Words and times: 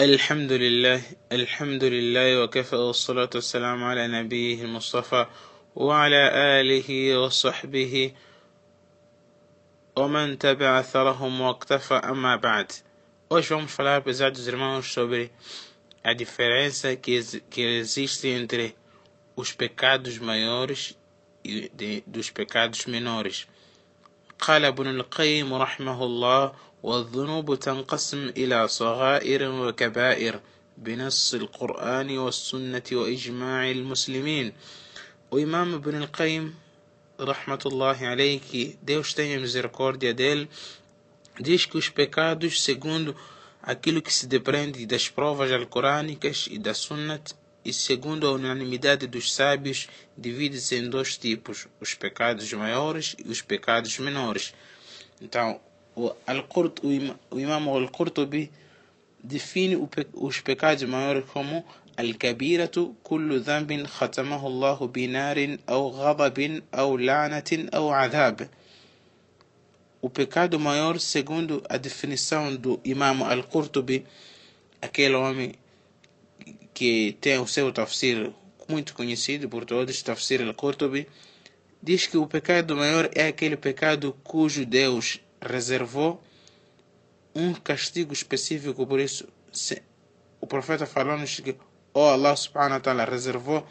الحمد 0.00 0.52
لله 0.52 1.02
الحمد 1.32 1.84
لله 1.84 2.42
وكفى 2.42 2.76
والصلاة 2.76 3.30
والسلام 3.34 3.84
على 3.84 4.08
نبيه 4.08 4.64
المصطفى 4.64 5.26
وعلى 5.76 6.30
آله 6.60 7.18
وصحبه 7.18 8.12
ومن 9.96 10.38
تبع 10.38 10.80
أثرهم 10.80 11.40
واقتفى 11.40 11.94
أما 11.94 12.36
بعد 12.36 12.72
Hoje 13.28 13.50
vamos 13.50 13.70
falar, 13.72 13.96
apesar 13.96 14.30
dos 14.30 14.48
irmãos, 14.48 14.86
sobre 14.90 15.30
a 16.02 16.14
diferença 16.14 16.96
que, 16.96 17.20
que 17.50 17.60
existe 17.60 18.26
entre 18.28 18.74
os 19.36 19.52
pecados 19.52 20.18
maiores 20.18 20.96
e 21.44 21.68
de, 21.74 22.02
dos 22.06 22.30
pecados 22.30 22.86
menores. 22.86 23.46
قال 24.38 24.64
ابن 24.64 24.86
القيم 24.86 25.54
رحمه 25.54 26.04
الله 26.04 26.52
والذنوب 26.83 27.55
تنقسم 27.59 28.29
إلى 28.37 28.67
صغائر 28.67 29.51
وكبائر 29.51 30.39
بنص 30.77 31.33
القرآن 31.33 32.17
والسنة 32.17 32.83
وإجماع 32.91 33.71
المسلمين 33.71 34.53
وإمام 35.31 35.73
ابن 35.73 35.95
القيم 35.95 36.55
رحمة 37.19 37.59
الله 37.65 37.97
عليه 38.07 38.39
que 38.39 38.77
Deus 38.81 39.13
tenha 39.13 39.39
misericórdia 39.39 40.13
dele 40.13 40.49
diz 41.39 41.65
que 41.65 41.77
os 41.77 41.89
pecados 41.89 42.61
segundo 42.61 43.15
aquilo 43.63 44.01
que 44.01 44.13
se 44.13 44.27
depreende 44.27 44.85
das 44.85 45.09
provas 45.09 45.51
alcorânicas 45.51 46.47
e 46.51 46.59
da 46.59 46.73
sunnat 46.73 47.33
e 47.63 47.73
segundo 47.73 48.27
a 48.27 48.31
unanimidade 48.31 49.07
dos 49.07 49.33
sábios 49.33 49.87
divide-se 50.17 50.75
em 50.75 50.89
dois 50.89 51.17
tipos 51.17 51.67
os 51.81 51.93
pecados 51.93 52.51
maiores 52.53 53.15
e 53.17 53.29
os 53.29 53.41
pecados 53.41 53.97
menores 53.97 54.53
então 55.21 55.59
o 56.06 56.16
o 57.30 57.40
Imam 57.40 57.68
Al-Qurtubi 57.68 58.50
define 59.22 59.76
os 60.14 60.40
pecados 60.40 60.84
maiores 60.84 61.24
como 61.32 61.64
Al-Kabiratu 61.96 62.96
kullu 63.02 63.40
dhanbin 63.40 63.84
khatamahu 63.84 64.46
Allah 64.46 64.78
binarin 64.88 65.58
ou 65.66 65.92
ghadabin 65.92 66.62
ou 66.72 66.96
la'natin 66.96 67.68
ou 67.72 67.92
adhab. 67.92 68.48
O 70.00 70.08
pecado 70.08 70.58
maior, 70.58 70.98
segundo 70.98 71.62
a 71.68 71.76
definição 71.76 72.56
do 72.56 72.80
Imam 72.84 73.22
Al-Qurtubi, 73.22 74.06
aquele 74.80 75.14
homem 75.14 75.52
que 76.72 77.18
tem 77.20 77.38
o 77.38 77.46
seu 77.46 77.70
tafsir 77.70 78.32
muito 78.66 78.94
conhecido 78.94 79.48
por 79.48 79.66
todos, 79.66 80.00
tafsir 80.02 80.40
Al-Qurtubi, 80.40 81.06
diz 81.82 82.06
que 82.06 82.16
o 82.16 82.26
pecado 82.26 82.74
maior 82.76 83.10
é 83.14 83.26
aquele 83.26 83.56
pecado 83.56 84.16
cujo 84.24 84.64
Deus 84.64 85.20
reservou 85.40 86.22
um 87.34 87.54
castigo 87.54 88.12
específico, 88.12 88.86
por 88.86 89.00
isso 89.00 89.28
se, 89.52 89.82
o 90.40 90.46
profeta 90.46 90.86
falou-nos 90.86 91.40
que 91.40 91.56
oh 91.94 92.08
Allah 92.08 92.36
subhanahu 92.36 92.74
wa 92.74 92.80
ta'ala 92.80 93.04
reservou 93.04 93.66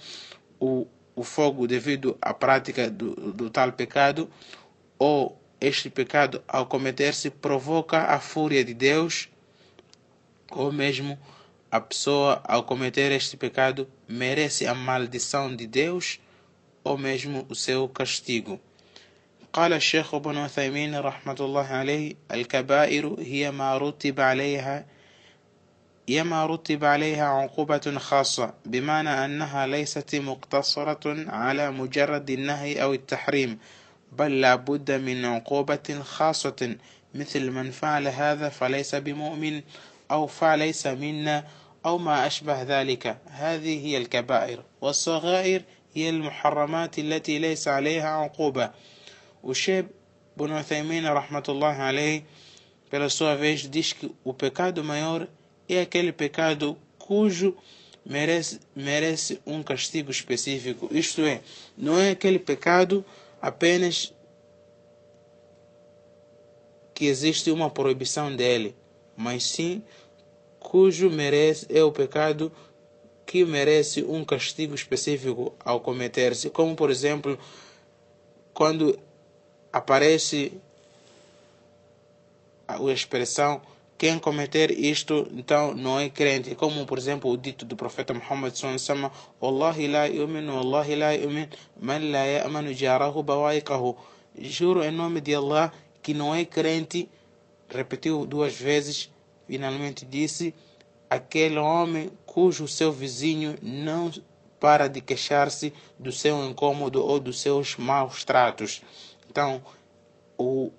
o, 0.59 0.87
o 1.15 1.23
fogo 1.23 1.67
devido 1.67 2.17
à 2.21 2.33
prática 2.33 2.89
do, 2.89 3.33
do 3.33 3.49
tal 3.49 3.71
pecado, 3.73 4.29
ou 4.97 5.39
este 5.59 5.89
pecado 5.89 6.41
ao 6.47 6.65
cometer-se 6.65 7.29
provoca 7.29 8.03
a 8.03 8.19
fúria 8.19 8.63
de 8.63 8.73
Deus, 8.73 9.29
ou 10.51 10.71
mesmo 10.71 11.19
a 11.71 11.79
pessoa 11.79 12.41
ao 12.45 12.63
cometer 12.63 13.11
este 13.11 13.37
pecado 13.37 13.87
merece 14.07 14.65
a 14.65 14.73
maldição 14.73 15.55
de 15.55 15.67
Deus, 15.67 16.19
ou 16.83 16.97
mesmo 16.97 17.45
o 17.49 17.55
seu 17.55 17.87
castigo. 17.87 18.59
قال 19.53 19.73
الشيخ 19.73 20.13
ابن 20.13 20.37
عثيمين 20.37 20.99
رحمة 20.99 21.35
الله 21.39 21.65
عليه 21.65 22.15
الكبائر 22.31 23.15
هي 23.19 23.51
ما 23.51 23.77
رتب 23.77 24.19
عليها 24.19 24.85
هي 26.09 26.23
ما 26.23 26.45
رتب 26.45 26.85
عليها 26.85 27.25
عقوبة 27.25 27.97
خاصة 27.97 28.53
بمعنى 28.65 29.25
أنها 29.25 29.67
ليست 29.67 30.15
مقتصرة 30.15 31.29
على 31.29 31.71
مجرد 31.71 32.29
النهي 32.29 32.83
أو 32.83 32.93
التحريم 32.93 33.59
بل 34.11 34.41
لا 34.41 34.55
بد 34.55 34.91
من 34.91 35.25
عقوبة 35.25 36.01
خاصة 36.03 36.75
مثل 37.15 37.51
من 37.51 37.71
فعل 37.71 38.07
هذا 38.07 38.49
فليس 38.49 38.95
بمؤمن 38.95 39.61
أو 40.11 40.27
فليس 40.27 40.87
منا 40.87 41.43
أو 41.85 41.97
ما 41.97 42.27
أشبه 42.27 42.61
ذلك. 42.61 43.17
هذه 43.29 43.85
هي 43.85 43.97
الكبائر 43.97 44.63
والصغائر 44.81 45.61
هي 45.93 46.09
المحرمات 46.09 46.99
التي 46.99 47.39
ليس 47.39 47.67
عليها 47.67 48.09
عقوبة. 48.09 48.71
O 49.41 49.53
Sheikh 49.53 49.89
Ibn 50.35 50.53
Uthaymin, 50.53 51.03
rahmatullah 51.03 51.77
alayhi, 51.79 52.25
pela 52.89 53.09
sua 53.09 53.35
vez, 53.35 53.69
diz 53.69 53.93
que 53.93 54.11
o 54.23 54.33
pecado 54.33 54.83
maior 54.83 55.27
é 55.67 55.81
aquele 55.81 56.11
pecado 56.11 56.77
cujo 56.97 57.55
merece, 58.05 58.59
merece 58.75 59.39
um 59.45 59.61
castigo 59.61 60.11
específico. 60.11 60.89
Isto 60.91 61.21
é, 61.21 61.41
não 61.77 61.99
é 61.99 62.11
aquele 62.11 62.39
pecado 62.39 63.05
apenas 63.41 64.13
que 66.93 67.05
existe 67.05 67.51
uma 67.51 67.69
proibição 67.69 68.35
dele, 68.35 68.75
mas 69.15 69.43
sim 69.43 69.83
cujo 70.59 71.09
merece 71.09 71.65
é 71.69 71.83
o 71.83 71.91
pecado 71.91 72.51
que 73.25 73.45
merece 73.45 74.03
um 74.03 74.25
castigo 74.25 74.73
específico 74.73 75.55
ao 75.63 75.79
cometer-se, 75.79 76.49
como 76.49 76.75
por 76.75 76.89
exemplo, 76.89 77.37
quando 78.53 78.99
aparece 79.71 80.53
a 82.67 82.81
expressão 82.91 83.61
quem 83.97 84.17
cometer 84.17 84.71
isto 84.71 85.27
então 85.33 85.75
não 85.75 85.99
é 85.99 86.09
crente. 86.09 86.55
Como 86.55 86.85
por 86.85 86.97
exemplo 86.97 87.29
o 87.29 87.35
dito 87.35 87.65
do 87.65 87.75
profeta 87.75 88.13
Muhammad 88.13 88.53
sallallahu 88.55 89.11
Wallahi 89.41 89.87
la 89.89 90.05
yu'min 90.05 90.47
Wallahi 90.49 90.95
la 90.95 91.11
yu'min 91.11 91.49
man 91.81 92.09
la 92.09 92.23
juro 94.41 94.83
em 94.83 94.91
nome 94.91 95.19
de 95.19 95.35
Allah 95.35 95.73
que 96.01 96.13
não 96.13 96.33
é 96.33 96.45
crente 96.45 97.09
repetiu 97.67 98.25
duas 98.25 98.53
vezes 98.55 99.11
finalmente 99.47 100.05
disse 100.05 100.53
aquele 101.09 101.57
homem 101.57 102.09
cujo 102.25 102.67
seu 102.67 102.91
vizinho 102.91 103.57
não 103.61 104.11
para 104.59 104.87
de 104.87 105.01
queixar-se 105.01 105.73
do 105.97 106.11
seu 106.11 106.45
incômodo 106.45 107.03
ou 107.03 107.19
dos 107.19 107.41
seus 107.41 107.75
maus 107.75 108.23
tratos 108.23 108.81
então, 109.29 109.61
o, 110.37 110.71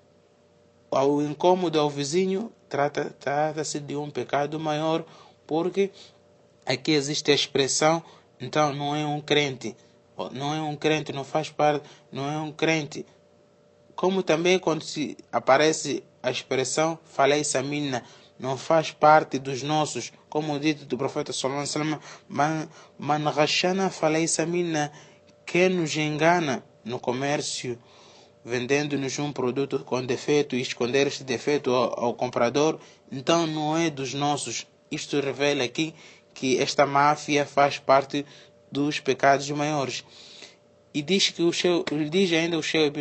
o 0.91 1.21
incômodo 1.21 1.79
ao 1.79 1.89
vizinho 1.89 2.51
trata-se 2.67 3.11
trata 3.11 3.63
de 3.79 3.95
um 3.95 4.09
pecado 4.09 4.59
maior, 4.59 5.05
porque 5.47 5.91
aqui 6.65 6.91
existe 6.91 7.31
a 7.31 7.35
expressão, 7.35 8.03
então 8.39 8.73
não 8.73 8.95
é 8.95 9.05
um 9.05 9.21
crente. 9.21 9.75
Não 10.33 10.53
é 10.53 10.61
um 10.61 10.75
crente, 10.75 11.13
não 11.13 11.23
faz 11.23 11.49
parte, 11.49 11.89
não 12.11 12.29
é 12.29 12.37
um 12.37 12.51
crente. 12.51 13.05
Como 13.95 14.21
também 14.21 14.59
quando 14.59 14.83
se 14.83 15.17
aparece 15.31 16.03
a 16.21 16.29
expressão 16.29 16.99
falei 17.05 17.43
samina, 17.43 18.03
não 18.37 18.57
faz 18.57 18.91
parte 18.91 19.39
dos 19.39 19.63
nossos, 19.63 20.11
como 20.29 20.59
dito 20.59 20.85
do 20.85 20.97
profeta 20.97 21.31
sallallahu 21.31 21.67
alaihi 21.75 21.99
wasallam, 22.29 22.69
man 22.97 23.33
ghashana 23.33 23.89
falei 23.89 24.27
samina, 24.27 24.91
quem 25.45 25.69
nos 25.69 25.95
engana 25.95 26.63
no 26.83 26.99
comércio 26.99 27.79
vendendo-nos 28.43 29.17
um 29.19 29.31
produto 29.31 29.79
com 29.79 30.03
defeito 30.03 30.55
e 30.55 30.61
esconder 30.61 31.07
este 31.07 31.23
defeito 31.23 31.71
ao, 31.71 32.05
ao, 32.05 32.13
comprador, 32.13 32.79
então 33.11 33.45
não 33.45 33.77
é 33.77 33.89
dos 33.89 34.13
nossos. 34.13 34.65
Isto 34.89 35.19
revela 35.19 35.63
aqui 35.63 35.93
que 36.33 36.59
esta 36.59 36.85
máfia 36.85 37.45
faz 37.45 37.77
parte 37.77 38.25
dos 38.71 38.99
pecados 38.99 39.49
maiores. 39.51 40.03
E 40.93 41.01
diz 41.01 41.29
que 41.29 41.41
o 41.41 41.53
Sheu, 41.53 41.85
diz 42.09 42.33
ainda 42.33 42.57
o 42.57 42.63
Sheu 42.63 42.91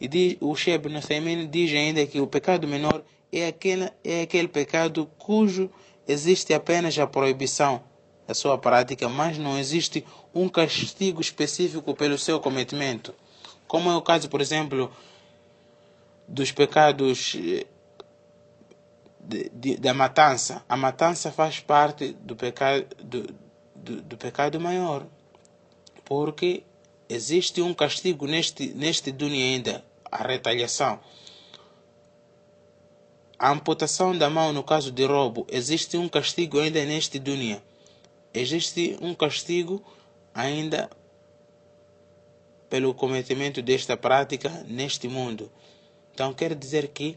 e 0.00 0.08
diz, 0.08 0.36
o 0.40 0.54
Sheu 0.54 0.74
Ibn 0.74 1.46
diz 1.50 1.72
ainda 1.72 2.06
que 2.06 2.20
o 2.20 2.26
pecado 2.26 2.66
menor 2.66 3.02
é 3.32 3.48
aquele, 3.48 3.90
é 4.02 4.22
aquele 4.22 4.48
pecado 4.48 5.10
cujo 5.18 5.70
existe 6.06 6.54
apenas 6.54 6.98
a 6.98 7.06
proibição 7.06 7.82
da 8.26 8.32
sua 8.32 8.56
prática, 8.56 9.08
mas 9.08 9.36
não 9.36 9.58
existe 9.58 10.04
um 10.34 10.48
castigo 10.48 11.20
específico 11.20 11.94
pelo 11.94 12.16
seu 12.16 12.40
cometimento 12.40 13.14
como 13.66 13.90
é 13.90 13.96
o 13.96 14.02
caso, 14.02 14.28
por 14.28 14.40
exemplo, 14.40 14.90
dos 16.28 16.52
pecados 16.52 17.36
eh, 17.36 17.66
de, 19.20 19.50
de, 19.50 19.76
da 19.76 19.94
matança. 19.94 20.64
A 20.68 20.76
matança 20.76 21.32
faz 21.32 21.60
parte 21.60 22.12
do 22.12 22.36
pecado, 22.36 22.86
do, 23.02 23.34
do, 23.74 24.02
do 24.02 24.16
pecado 24.16 24.60
maior, 24.60 25.06
porque 26.04 26.62
existe 27.08 27.60
um 27.60 27.74
castigo 27.74 28.26
neste, 28.26 28.68
neste 28.74 29.10
dunya 29.12 29.44
ainda, 29.44 29.84
a 30.10 30.26
retaliação. 30.26 31.00
A 33.38 33.50
amputação 33.50 34.16
da 34.16 34.30
mão 34.30 34.52
no 34.52 34.62
caso 34.62 34.90
de 34.90 35.04
roubo, 35.04 35.46
existe 35.50 35.96
um 35.96 36.08
castigo 36.08 36.60
ainda 36.60 36.84
neste 36.84 37.18
dunya. 37.18 37.62
Existe 38.32 38.96
um 39.00 39.14
castigo 39.14 39.82
ainda 40.32 40.88
pelo 42.74 42.92
cometimento 42.92 43.62
desta 43.62 43.96
prática 43.96 44.50
neste 44.66 45.06
mundo. 45.06 45.48
Então 46.12 46.34
quer 46.34 46.56
dizer 46.56 46.88
que 46.88 47.16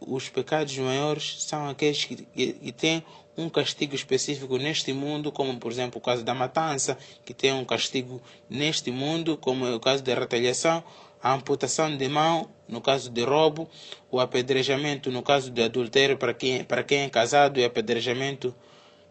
os 0.00 0.28
pecados 0.28 0.76
maiores 0.78 1.44
são 1.44 1.68
aqueles 1.68 2.04
que, 2.04 2.16
que, 2.16 2.52
que 2.54 2.72
têm 2.72 3.04
um 3.36 3.48
castigo 3.48 3.94
específico 3.94 4.56
neste 4.56 4.92
mundo, 4.92 5.30
como 5.30 5.56
por 5.60 5.70
exemplo 5.70 5.98
o 5.98 6.00
caso 6.00 6.24
da 6.24 6.34
matança, 6.34 6.98
que 7.24 7.32
tem 7.32 7.52
um 7.52 7.64
castigo 7.64 8.20
neste 8.50 8.90
mundo, 8.90 9.36
como 9.36 9.64
é 9.64 9.72
o 9.72 9.78
caso 9.78 10.02
da 10.02 10.12
retaliação, 10.12 10.82
a 11.22 11.34
amputação 11.34 11.96
de 11.96 12.08
mão 12.08 12.50
no 12.66 12.80
caso 12.80 13.10
de 13.10 13.22
roubo, 13.22 13.70
o 14.10 14.18
apedrejamento 14.18 15.08
no 15.08 15.22
caso 15.22 15.52
de 15.52 15.62
adultério 15.62 16.18
para 16.18 16.34
quem, 16.34 16.64
para 16.64 16.82
quem 16.82 17.02
é 17.02 17.08
casado 17.08 17.60
e 17.60 17.64
apedrejamento 17.64 18.52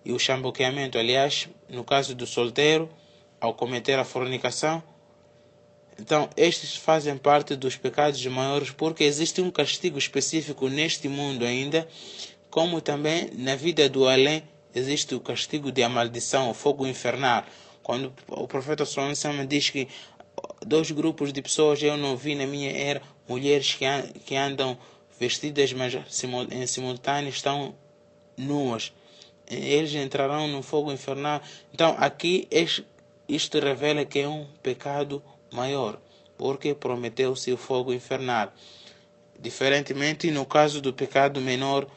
e 0.03 0.11
o 0.11 0.19
chamboqueamento, 0.19 0.97
aliás, 0.97 1.47
no 1.69 1.85
caso 1.85 2.13
do 2.13 2.27
solteiro, 2.27 2.89
ao 3.39 3.53
cometer 3.53 3.97
a 3.97 4.03
fornicação. 4.03 4.83
Então, 5.99 6.29
estes 6.37 6.75
fazem 6.75 7.17
parte 7.17 7.55
dos 7.55 7.75
pecados 7.75 8.23
maiores 8.27 8.69
porque 8.69 9.03
existe 9.03 9.41
um 9.41 9.49
castigo 9.49 9.97
específico 9.97 10.69
neste 10.69 11.07
mundo 11.07 11.43
ainda, 11.43 11.87
como 12.49 12.79
também 12.81 13.29
na 13.33 13.55
vida 13.55 13.89
do 13.89 14.07
além 14.07 14.43
existe 14.75 15.15
o 15.15 15.19
castigo 15.19 15.71
de 15.71 15.81
a 15.81 15.89
maldição, 15.89 16.49
o 16.49 16.53
fogo 16.53 16.85
infernal. 16.85 17.43
Quando 17.81 18.13
o 18.27 18.47
profeta 18.47 18.85
Sallallahu 18.85 19.47
diz 19.47 19.69
que 19.69 19.87
dois 20.65 20.91
grupos 20.91 21.33
de 21.33 21.41
pessoas 21.41 21.81
eu 21.81 21.97
não 21.97 22.15
vi 22.15 22.35
na 22.35 22.45
minha 22.45 22.71
era, 22.71 23.01
mulheres 23.27 23.73
que, 23.73 23.85
que 24.25 24.35
andam 24.35 24.77
vestidas, 25.19 25.73
mas 25.73 25.93
em 26.51 26.67
simultâneo 26.67 27.29
estão 27.29 27.73
nuas. 28.37 28.93
Eles 29.49 29.93
entrarão 29.95 30.47
no 30.47 30.61
fogo 30.61 30.91
infernal. 30.91 31.41
Então, 31.73 31.95
aqui 31.97 32.47
isto 33.27 33.59
revela 33.59 34.05
que 34.05 34.19
é 34.19 34.27
um 34.27 34.45
pecado 34.61 35.23
maior, 35.57 35.99
porque 36.37 36.75
prometeu-se 36.75 37.51
o 37.51 37.57
fogo 37.57 37.91
infernal. 37.91 38.53
Diferentemente, 39.39 40.29
no 40.29 40.45
caso 40.45 40.79
do 40.81 40.93
pecado 40.93 41.41
menor, 41.41 41.87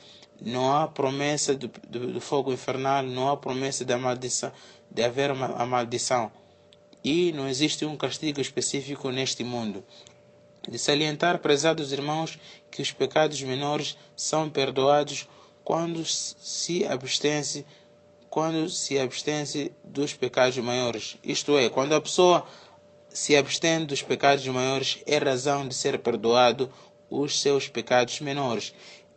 não 0.41 0.75
há 0.75 0.89
promessa 0.89 1.55
do, 1.55 1.71
do, 1.87 2.13
do 2.15 2.21
fogo 2.21 2.53
infernal, 2.53 3.03
não 3.03 3.29
há 3.29 3.37
promessa 3.37 3.85
da 3.85 3.99
maldição, 3.99 4.51
de 4.91 5.03
haver 5.03 5.31
uma, 5.31 5.47
a 5.47 5.67
maldição. 5.67 6.33
E 7.05 7.33
não 7.33 7.47
existe 7.49 7.85
um 7.85 7.97
castigo 7.97 8.41
específico 8.41 9.11
neste 9.11 9.45
mundo. 9.45 9.85
De 10.69 10.79
salientar, 10.79 11.39
prezados 11.39 11.93
irmãos, 11.93 12.39
que 12.71 12.83
os 12.83 12.93
pecados 12.93 13.41
menores 13.43 13.97
são 14.17 14.49
perdoados 14.49 15.29
quando 15.65 16.05
se 16.05 16.87
abstém 16.87 17.65
quando 18.29 18.69
se 18.69 18.97
abstém 18.97 19.45
dos 19.83 20.15
pecados 20.15 20.57
maiores. 20.59 21.17
Isto 21.25 21.59
é, 21.59 21.69
quando 21.69 21.95
a 21.95 22.01
pessoa 22.01 22.47
se 23.10 23.36
abstém 23.36 23.86
dos 23.86 24.02
pecados 24.02 24.46
maiores, 24.48 25.00
é 25.06 25.18
razão 25.18 25.68
de 25.68 25.74
ser 25.74 26.00
perdoado 26.00 26.70
os 27.10 27.42
seus 27.42 27.68
pecados 27.68 28.20
menores. 28.20 28.74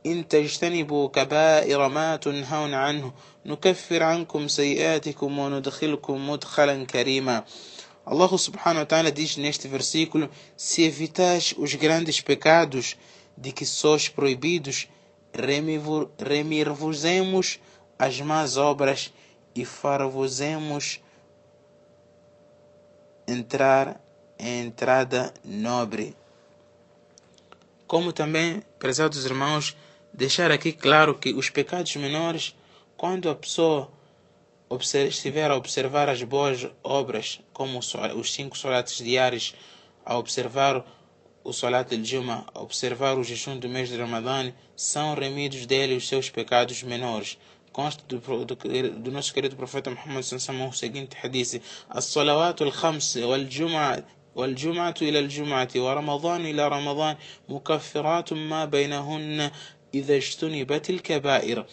إن 0.06 0.28
تجتنبوا 0.28 1.08
كبائر 1.08 1.88
ما 1.88 2.16
تنهون 2.16 2.74
عنه 2.74 3.12
نكفر 3.46 4.02
عنكم 4.02 4.48
سيئاتكم 4.48 5.38
وندخلكم 5.38 6.30
مدخلا 6.30 6.84
كريما 6.86 7.44
Allah 8.06 8.38
subhanahu 8.38 8.78
wa 8.78 8.86
ta'ala 8.86 9.12
diz 9.12 9.36
neste 9.36 9.68
versículo: 9.68 10.30
Se 10.56 10.82
evitais 10.82 11.54
os 11.58 11.74
grandes 11.74 12.22
pecados 12.22 12.96
de 13.36 13.52
que 13.52 13.66
sois 13.66 14.08
proibidos, 14.08 14.88
remir-vos-emos 16.18 17.60
as 17.98 18.18
más 18.22 18.56
obras 18.56 19.12
e 19.54 19.62
far-vos-emos 19.66 21.00
entrar 23.27 24.01
em 24.39 24.65
entrada 24.65 25.33
nobre. 25.43 26.15
Como 27.87 28.11
também, 28.11 28.61
prezados 28.79 29.25
irmãos, 29.25 29.75
deixar 30.13 30.51
aqui 30.51 30.71
claro 30.71 31.15
que 31.15 31.33
os 31.33 31.49
pecados 31.49 31.95
menores, 31.95 32.55
quando 32.97 33.29
a 33.29 33.35
pessoa 33.35 33.91
estiver 35.07 35.51
a 35.51 35.55
observar 35.55 36.09
as 36.09 36.23
boas 36.23 36.67
obras, 36.83 37.39
como 37.53 37.79
os 37.79 38.33
cinco 38.33 38.57
solates 38.57 38.97
diários, 38.97 39.53
a 40.05 40.17
observar 40.17 40.83
o 41.43 41.51
solat 41.51 41.89
de 41.89 42.03
Juma, 42.03 42.45
a 42.53 42.61
observar 42.61 43.17
o 43.17 43.23
jejum 43.23 43.59
do 43.59 43.67
mês 43.67 43.89
de 43.89 43.97
Ramadã, 43.97 44.51
são 44.75 45.13
remidos 45.13 45.65
dele 45.65 45.95
os 45.95 46.07
seus 46.07 46.29
pecados 46.29 46.81
menores 46.83 47.37
Consta 47.72 48.02
do, 48.08 48.18
do, 48.44 48.56
do 48.98 49.10
nosso 49.12 49.32
querido 49.32 49.54
profeta 49.54 49.90
Muhammad 49.90 50.24
sallallahu 50.24 50.70
o 50.70 50.72
seguinte 50.72 51.16
hadith: 51.22 51.60
As-salawat 51.88 52.60
al-khams 52.62 53.16
wal-jum'ah 53.16 54.02
والجمعة 54.38 54.94
إلى 55.02 55.18
الجمعة 55.18 55.68
ورمضان 55.76 56.46
إلى 56.46 56.68
رمضان 56.68 57.16
مكفرات 57.48 58.32
ما 58.32 58.64
بينهن 58.64 59.50
إذا 59.94 60.16
اجتنبت 60.16 60.90
الكبائر 60.90 61.66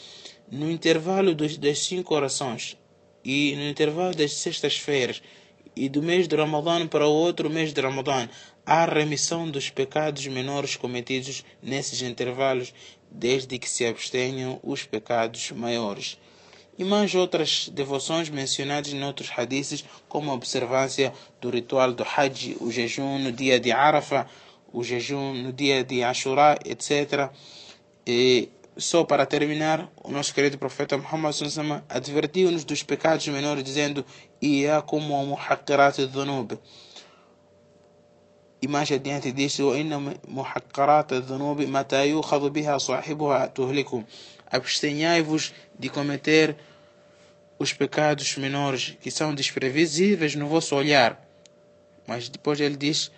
no 0.51 0.69
intervalo 0.69 1.33
dos, 1.33 1.57
das 1.57 1.79
cinco 1.79 2.15
orações 2.15 2.77
e 3.23 3.55
no 3.55 3.67
intervalo 3.67 4.15
das 4.15 4.33
sextas-feiras 4.33 5.21
e 5.75 5.89
do 5.89 6.01
mês 6.01 6.27
de 6.27 6.35
Ramadã 6.35 6.87
para 6.87 7.07
o 7.07 7.11
outro 7.11 7.49
mês 7.49 7.73
de 7.73 7.81
Ramadã 7.81 8.29
há 8.65 8.85
remissão 8.85 9.49
dos 9.49 9.69
pecados 9.69 10.25
menores 10.27 10.75
cometidos 10.75 11.43
nesses 11.61 12.01
intervalos 12.01 12.73
desde 13.10 13.58
que 13.58 13.68
se 13.68 13.84
abstenham 13.84 14.60
os 14.62 14.84
pecados 14.84 15.50
maiores. 15.50 16.18
E 16.78 16.84
mais 16.84 17.14
outras 17.14 17.68
devoções 17.68 18.30
mencionadas 18.30 18.92
em 18.92 19.04
outros 19.04 19.30
hadiths, 19.36 19.84
como 20.08 20.30
a 20.30 20.34
observância 20.34 21.12
do 21.40 21.50
ritual 21.50 21.92
do 21.92 22.02
Hajj, 22.02 22.56
o 22.60 22.70
jejum 22.70 23.18
no 23.18 23.30
dia 23.30 23.60
de 23.60 23.70
Arafah, 23.70 24.26
o 24.72 24.82
jejum 24.82 25.34
no 25.34 25.52
dia 25.52 25.84
de 25.84 26.02
Ashura, 26.02 26.58
etc. 26.64 27.30
E 28.06 28.48
só 28.76 29.04
para 29.04 29.26
terminar, 29.26 29.90
o 30.02 30.10
nosso 30.10 30.32
querido 30.32 30.56
profeta 30.56 30.96
Muhammad 30.96 31.34
advertiu-nos 31.88 32.64
dos 32.64 32.82
pecados 32.82 33.28
menores, 33.28 33.62
dizendo: 33.62 34.04
Iyakum 34.40 35.12
wa 35.12 35.22
muhaqqirat 35.24 35.98
dhunub. 36.06 36.58
E 38.62 38.68
mais 38.68 38.90
adiante 38.92 39.32
disse: 39.32 39.62
Inna 39.62 39.98
muhaqqirat 40.28 41.12
dhunub 41.20 41.66
mata 41.66 42.04
yukhadu 42.04 42.50
biha 42.50 42.78
sahibuha 42.78 43.48
tuhlikum. 43.48 44.04
Abstenhai-vos 44.50 45.54
de 45.78 45.88
cometer 45.88 46.56
os 47.58 47.72
pecados 47.72 48.36
menores 48.36 48.96
que 49.00 49.10
são 49.10 49.34
desprevisíveis 49.34 50.34
no 50.34 50.46
vosso 50.46 50.74
olhar. 50.76 51.20
Mas 52.06 52.28
depois 52.28 52.60
ele 52.60 52.76
diz: 52.76 53.10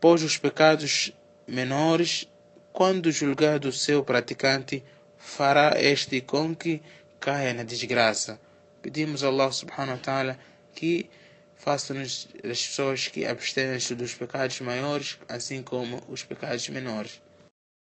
Pois 0.00 0.22
os 0.22 0.36
pecados 0.36 1.12
menores 1.46 2.28
quando 2.74 3.12
julgado 3.12 3.68
o 3.68 3.72
seu 3.72 4.02
praticante, 4.02 4.82
fará 5.16 5.80
este 5.80 6.20
com 6.20 6.54
que 6.54 6.82
caia 7.20 7.54
na 7.54 7.62
desgraça. 7.62 8.38
Pedimos 8.82 9.22
a 9.22 9.28
Allah 9.28 9.52
subhanahu 9.52 9.92
wa 9.96 10.02
ta'ala 10.02 10.38
que 10.74 11.08
faça-nos 11.56 12.28
as 12.42 12.66
pessoas 12.66 13.08
que 13.08 13.24
abstêm 13.24 13.78
dos 13.96 14.14
pecados 14.14 14.60
maiores, 14.60 15.18
assim 15.28 15.62
como 15.62 16.02
os 16.08 16.22
pecados 16.22 16.68
menores. 16.68 17.20